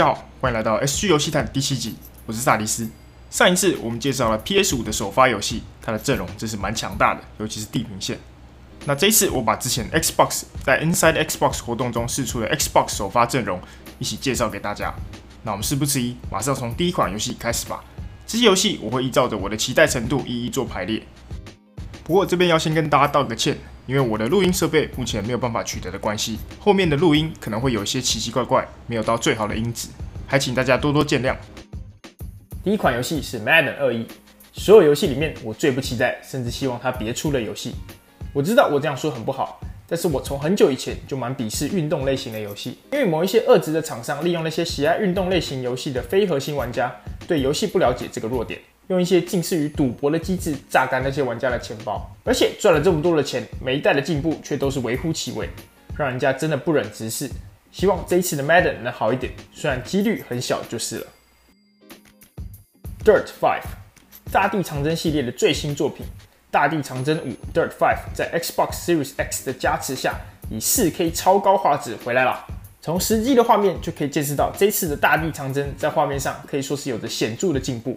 [0.00, 2.88] 大家好，欢迎来到 SG 游戏谈第七集，我是萨迪斯。
[3.28, 8.18] 上一次我们介绍了 PS 五的首发游戏，它的阵容真是蛮强大的，尤其是地平线。
[8.86, 13.60] 那这一次我把之前 Xbox 在 Inside Xbox 活动中试出的 Xbox 首发阵容
[13.98, 14.90] 一起介绍给大家。
[15.42, 17.84] 那我们事不宜，马上从第一款游戏开始吧。
[18.26, 21.02] 这些游戏我会依照着我的期待程度一一做排列。
[22.04, 23.58] 不过这边要先跟大家道个歉。
[23.90, 29.88] 因为我的录音设备目前没有办法取得的关系，后面的录音可能会有一些奇奇怪怪，没有到最好的音质，
[30.28, 31.34] 还请大家多多见谅。
[32.62, 34.06] 第一款游戏是 Madden 21，
[34.52, 37.74] 所有游戏里面我最不期待，甚至希望它别出的游戏。
[38.32, 46.94] 我知道我这样说很不好，但是我从很久以前就蛮鄙视运动类型的游戏，因为某一些恶质的厂商利用那些喜爱运动类型游戏的非核心玩家
[47.26, 48.60] 对游戏不了解这个弱点。
[48.90, 55.48] 用一些近似于赌博的机制榨干那些玩家的钱包，而且赚了这么多的钱，每一代的进步却都是微乎其微，
[55.96, 57.30] 让人家真的不忍直视。
[57.70, 61.06] 希望这一次的 Madden 能好一点，虽然几率很小就是了。
[63.04, 63.60] Dirt 5，
[64.32, 66.04] 大地长征系列的最新作品，
[66.50, 67.78] 《大地长征五 Dirt 5》
[68.12, 70.18] 在 Xbox Series X 的加持下，
[70.50, 72.44] 以 4K 超高画质回来了。
[72.82, 77.96] 从实际的画面就可以见识到，这次的大地长征在画面上可以说是有着显著的进步。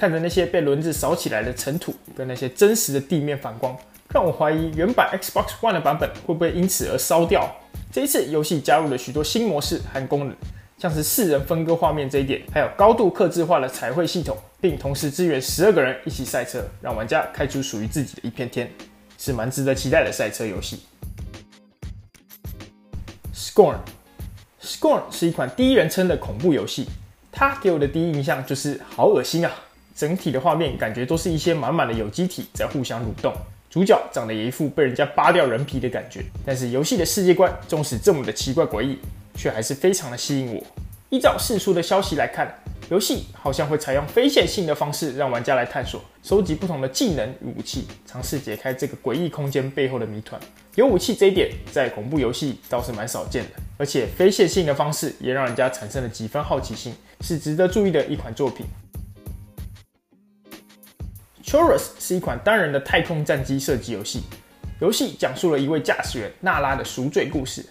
[0.00, 3.76] 看着那些被轮子扫起来的尘土，跟那些真实的地面反光，
[4.08, 7.54] 让我怀疑原版 Xbox One 的版本会不会因此而烧掉。
[7.92, 10.34] 这一次游戏加入了许多新模式和功能，
[10.78, 18.72] 像是四人分割画面这一点，还有高度克制化的彩绘系统，并同时支援十二个人一起赛车，让玩家开出属于自己的一片天，
[19.18, 20.80] 是蛮值得期待的赛车游戏。
[23.34, 26.86] Scorn，Scorn 是一款第一人称的恐怖游戏，
[27.30, 29.52] 它给我的第一印象就是好恶心啊。
[30.00, 33.30] 整体的画面感觉都是一些满满的有机体在互相蠕动，
[33.68, 36.24] 主角长得也一副被人家扒掉人皮的感觉。
[36.42, 38.98] 但是游戏的世界观纵使这么的奇怪诡异，
[39.34, 40.62] 却还是非常的吸引我。
[41.10, 42.50] 依照释出的消息来看，
[42.88, 50.40] 游戏好像会采用非线性的方式让玩家来探索、收集不同的技能与武器，尝试解开这个诡异空间背后的谜团。
[50.76, 58.64] 有武器这一点在恐怖游戏倒是蛮少见的，而且非线性的方式也让人家产生了几分好奇心，是值得注意的一款作品。
[61.50, 64.22] Chorus 是一款单人的太空战机射击游戏，
[64.80, 67.66] 游戏讲述了一位驾驶员娜拉的赎罪故事。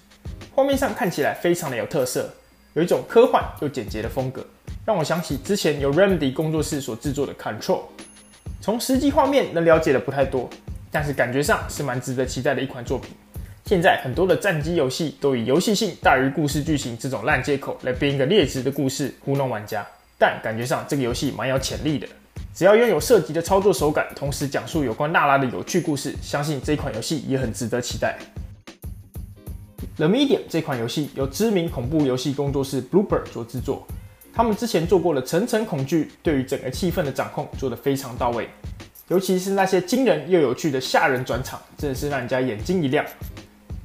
[0.53, 2.29] 画面上看起来非常的有特色，
[2.73, 4.45] 有一种科幻又简洁的风格，
[4.85, 7.83] 让我想起之前由 Remedy 工作室所制作的 Control。
[8.59, 10.49] 从实际画面能了解的不太多，
[10.91, 13.11] 但是感觉上是蛮值得期待的一款作品。
[13.63, 19.87] 现在很多的战机游戏都以游戏性大于故事剧情这种烂借口来编一个劣质的故事糊弄玩家，
[20.17, 22.05] 但感觉上这个游戏蛮有潜力的。
[22.59, 28.19] 只要拥有射击的操作手感，同时讲述有关娜拉的有趣故事，相信这款游戏也很值得期待。
[29.95, 33.87] The Medium 这款游戏由知名恐怖游戏工作室 Bloober 所制作，
[34.33, 38.49] 他们之前做过的层层恐惧，对于整个气氛的掌控做得非常到位，
[39.07, 43.05] 尤其是那些惊人又有趣的吓人转场，真的是让人家眼睛一亮。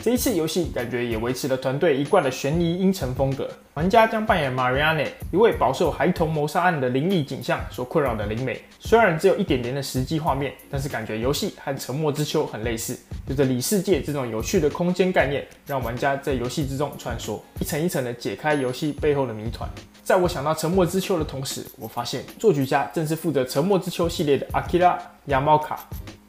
[0.05, 8.61] 这一次游戏感觉也维持了团队一贯的悬疑阴沉风格，玩家将扮演 Marianne，一位饱受孩童谋杀案的灵异景象所困扰的灵媒。
[8.79, 12.99] 虽然只有一点点的实际画面，但是感觉游戏和《沉默之秋》很类似，
[13.29, 19.67] 有着里世界这种有趣的空间概念，让玩家在游戏之中穿梭，一层一层的解开游戏背后的谜团。
[20.03, 25.79] 在我想到《沉默之秋》的同时，我发现作曲家正是负责《沉默之秋》系列的 Akira Yamaka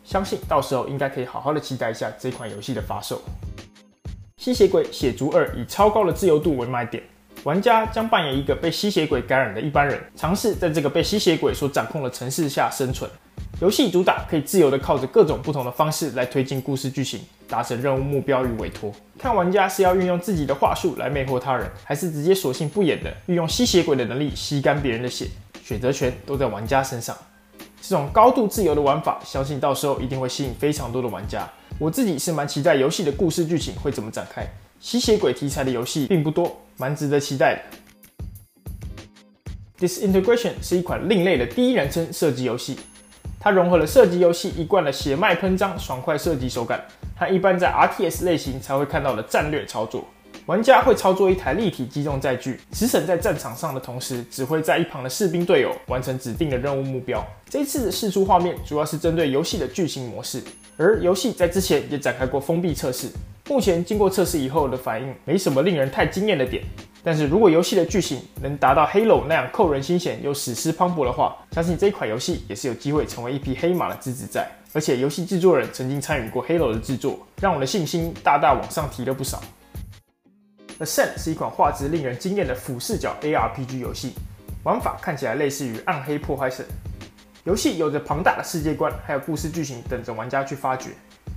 [0.06, 3.22] 相信到时候应该可以好好的期待一下这款游戏的发售。
[4.45, 7.01] 吸血鬼血族二以超高的自由度为卖点，
[7.41, 13.09] 玩家将扮演一个被吸血鬼感染的一般人，尝试在这个被吸血鬼所掌控的城市下生存。
[13.59, 18.91] 游戏主打可以自由的靠着各种不同的方式来推进故事剧情，达成任务目标与委托。
[19.17, 25.25] 看玩家是要运用自己的话术来魅惑他人，还是直接索性不演的运用吸血鬼的能力吸干别人的血，
[25.63, 27.17] 选择权都在玩家身上。
[27.81, 31.50] 这种高度自由的玩法，相信到时候一定会吸引非常多的玩家。
[31.78, 34.48] 我自己是蛮期待游戏的故事剧情会怎么展开。
[34.80, 37.62] 吸血鬼题材的游戏并不多，蛮值得期待的。
[39.86, 42.80] Disintegration 是一款另类的第一人称射击游戏，
[43.42, 46.81] 它融合了射击游戏一贯的血脉喷张、爽快射击手感，
[47.18, 50.07] 和一般在 RTS 类型才会看到的战略操作。
[50.45, 57.25] 玩家会操作一台立体机动载具，只省在战场上的同时，指挥在一旁的士兵队友完成指定的任务目标。
[57.50, 60.44] 这次的释出画面主要是针对游戏的剧情模式，
[60.77, 63.09] 而游戏在之前也展开过封闭测试。
[63.50, 66.63] 目前经过测试以后的反应，没什么令人太惊艳的点。
[67.03, 74.48] 但是如果游戏的剧情能达到《Halo》那样扣人心弦又史诗磅礴的话，相信这一款游戏也是有机会成为一匹黑马的资质在。
[74.74, 79.41] 而且游戏制作人曾经参与过《Halo》的制作，让我的信心大大往上提了不少。
[80.80, 84.13] Ascent 是一款画质令人惊艳的俯视角 ARPG 游戏，
[84.63, 86.66] 玩法看起来类似于《暗黑破坏神》。
[87.45, 90.89] 游戏有着庞大的世界观，还有故事剧情等着玩家去发掘，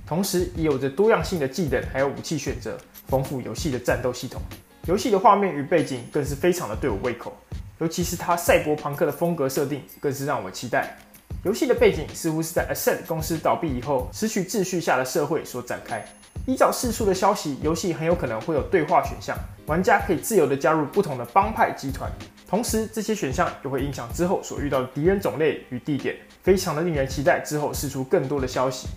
[0.05, 2.77] 同时也有着多样性的技能，还有武器选择，
[3.07, 4.41] 丰富游戏的战斗系统。
[4.87, 7.33] 游戏的画面与背景更是非常的对我胃口，
[7.77, 10.97] 尤其是它赛博朋克的风格设定，更是让我期待。
[11.45, 16.05] 游戏的背景似乎是在 Ascent 公司倒闭以后，失去秩序下的社会所展开。
[16.49, 19.37] 依照释出的消息，游戏很有可能会有对话选项，
[19.67, 22.11] 玩家可以自由地加入不同的帮派集团，
[22.47, 28.87] 同时这些选项又会影响之后所遇到的敌人种类与地点，非常的令人期待之后释出更多的消息。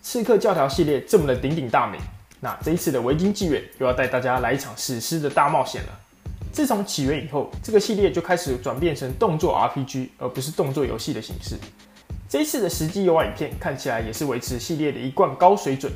[0.00, 2.00] 刺客教条系列这么的鼎鼎大名，
[2.40, 6.00] 那这一次的维京纪元又要带大家来一场史诗的大冒险了。
[6.50, 11.56] 自从起源以后，这个系列就开始转变成动作 RPG，而不是动作游戏的形式。
[12.28, 15.90] 这一次的实际游玩影片看起来也是维持系列的一贯高水准。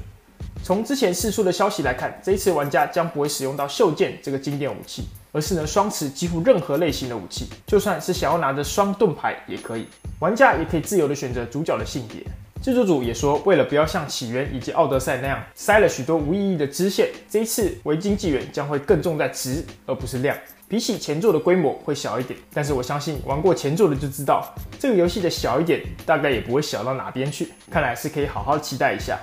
[0.64, 9.86] 从之前释出的消息来看，这一次玩家将不会使用到袖剑这个经典武器，而是能双持几乎任何类型的武器，就算是想要拿着双盾牌也可以。
[10.20, 12.22] 玩家也可以自由的选择主角的性别。
[12.62, 20.34] 制作组也说，为了不要像起源以及奥德赛那样塞了许多无意义的支线，这一次维京纪元将会更重在质而不是量。
[20.72, 24.42] 比起前作的规模会小一点，但是我相信玩过前作的就知道，
[24.78, 27.52] 这个游戏的小一点大概也不会小到哪边去。
[27.70, 29.18] 看来是可以好好期待一下。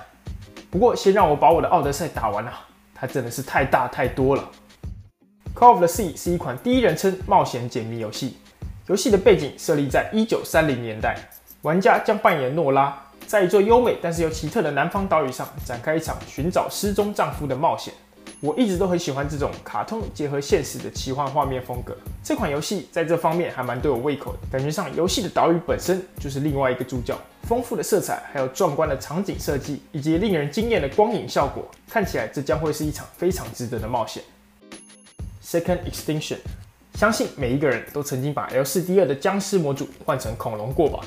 [0.70, 2.52] 不过先让我把我的奥德赛打完啊，
[2.94, 4.48] 它真的是太大太多了。
[5.52, 8.36] Call of the Sea 是一款第一人称冒险解谜游戏，
[8.86, 11.16] 游戏的背景设立在一九三零年代，
[11.62, 12.96] 玩家将扮演诺拉。
[13.26, 17.92] 在一座优美但是又奇特的南方岛屿上，展开一场寻找失踪丈夫的冒险。
[18.42, 21.94] 我一直都很喜欢这种卡通结合现实的奇幻画面风格。
[22.24, 27.14] 这款游戏在这方面还蛮对我胃口的，感觉上游戏的岛屿本身就是另外一个主角。
[27.42, 34.22] 丰富的色彩，还有壮观的场景设计，以及令人惊艳的光影效果，看起来这将会是一场非常值得的冒险。
[35.44, 36.38] Second Extinction，
[36.94, 41.00] 相信每一个人都曾经把 L4D2 的僵尸模组换成恐龙过吧。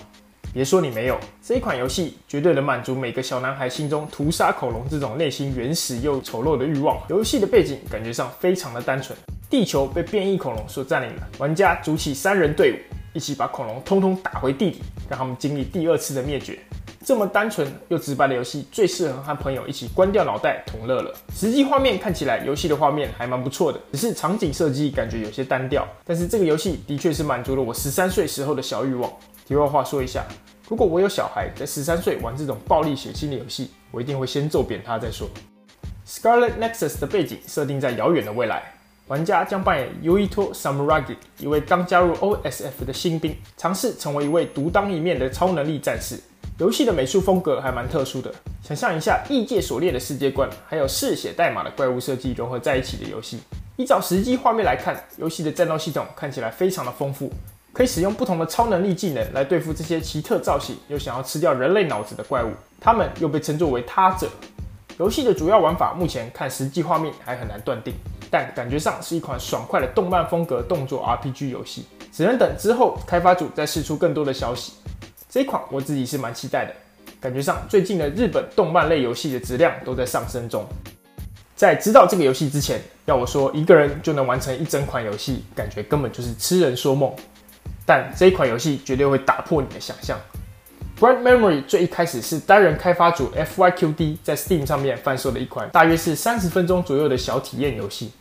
[0.53, 6.95] 别说你没有，这一款游戏绝对能满足每个小男孩心中屠杀恐龙这种内心原始又丑陋的欲望。
[7.09, 9.17] 游戏的背景感觉上非常的单纯，
[9.49, 12.75] 地球被变异恐龙所占领了，玩家组起三人队伍，
[13.13, 16.59] 一起把恐龙通通打回地底，让他们经历第二次的灭绝。
[17.03, 21.11] 这么单纯又直白的游戏，最适合和朋友一起关掉脑袋同乐了。
[21.35, 25.85] 实际画面看起来，游戏的画面还蛮不错的，只是场景设计感觉有些单调。
[26.05, 29.11] 但是这个游戏的确是满足了我十三岁时候的小欲望。
[29.45, 30.25] 题外话说一下，
[30.69, 35.27] 如果我有小孩在十三岁玩这种暴力血腥的游戏，我一定会先揍扁他再说。
[36.07, 38.73] Scarlet Nexus 的背景设定在遥远的未来，
[39.07, 46.19] 玩家将扮演 Yuito Samuragi，一位刚加入 OSF 的新兵，尝试成为一位独当一面的超能力战士。
[46.59, 53.39] 游戏的美术风格还蛮特殊的，想象一下异界狩猎的世界观，还有嗜血代码的怪物设计融合在一起的游戏。
[53.75, 57.31] 依照实际画面来看，游戏的战斗系统看起来非常的丰富。
[57.73, 64.29] 可以使用不同的超能力技能来对付这些奇特造型又想要吃掉人类脑子的怪物，他们又被称作为他者。
[64.99, 67.95] 游戏的主要玩法目前看实际画面还很难断定，
[68.29, 74.73] 但感觉上是一款爽快的动漫风格动作 RPG 游戏，只能等之后开发组再释出更多的消息。
[75.27, 76.73] 这一款我自己是蛮期待的，
[77.19, 80.63] 感觉上最近的日本动漫类游戏的质量都在上升中。
[81.55, 87.11] 在知道这个游戏之前，要我说一个人就能完成一整款游戏，感觉根本就是痴人说梦。
[87.85, 90.17] 但这一款游戏绝对会打破你的想象。
[90.99, 98.11] Bright Memory 最一开始是单人开发组 FYQD 在 Steam 上面贩售的一款大约是三十分钟左右的小体验游戏，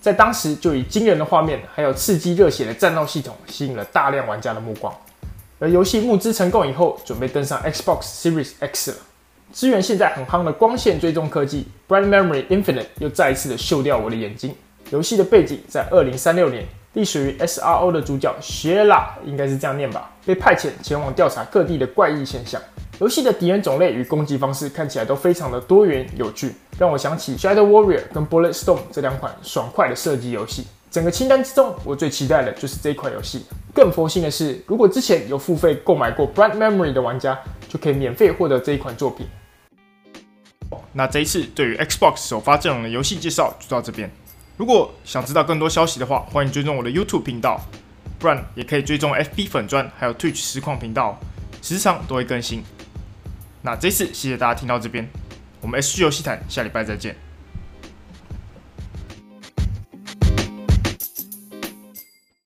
[0.00, 4.94] 在当时就以惊人的画面还有刺激热血的战斗系统吸引了大量玩家的目光。
[5.58, 8.96] 而游戏募资成功以后，准备登上 Xbox Series X 了。
[9.52, 14.54] 支援现在很夯的光线追踪科技，Bright Memory Infinite 又再一次的秀掉我的眼睛。
[14.90, 16.64] 游戏的背景在二零三六年。
[16.96, 22.58] 隶属于 SRO 的主角 Shila 应该是这样念吧，被派遣前往调查各地的怪异现象。
[23.00, 30.66] 游戏的敌人种类与攻击方式看起来都非常的多元有趣，让我想起 Shadow Warrior 跟 Bulletstorm 这两款爽快的射击游戏。
[30.90, 33.44] 整个清单之中，我最期待的就是这一款游戏。
[33.74, 37.38] 更佛心的是，如果之前有付费购买过 Bright Memory 的玩家，
[37.68, 39.26] 就可以免费获得这一款作品。
[40.94, 44.10] 那这一次对于 Xbox 首发阵容的游戏介绍就到这边。
[44.56, 47.60] 如果想知道更多消息的话，欢迎追踪我的 YouTube 频道，
[48.18, 51.20] 不然也可以追踪 FB 粉钻，还有 Twitch 实况频道，
[51.60, 52.62] 时常都会更新。
[53.60, 55.06] 那这次谢谢大家听到这边，
[55.60, 57.25] 我们 SG 游戏谈下礼拜再见。